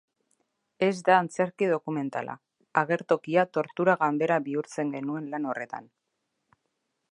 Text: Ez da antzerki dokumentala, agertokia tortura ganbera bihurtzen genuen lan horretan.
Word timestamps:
Ez 0.85 0.93
da 1.09 1.17
antzerki 1.23 1.67
dokumentala, 1.73 2.37
agertokia 2.83 3.45
tortura 3.59 3.97
ganbera 4.07 4.41
bihurtzen 4.49 4.97
genuen 4.97 5.31
lan 5.35 5.49
horretan. 5.53 5.89